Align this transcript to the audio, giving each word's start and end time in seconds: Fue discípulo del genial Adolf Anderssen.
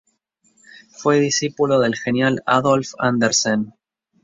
Fue 0.89 1.19
discípulo 1.19 1.79
del 1.79 1.93
genial 1.95 2.41
Adolf 2.47 2.93
Anderssen. 2.97 3.75